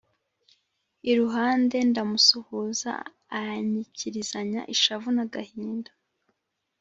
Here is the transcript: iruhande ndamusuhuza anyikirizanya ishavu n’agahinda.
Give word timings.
iruhande 1.11 1.77
ndamusuhuza 1.89 2.91
anyikirizanya 3.41 4.61
ishavu 4.73 5.09
n’agahinda. 5.15 5.91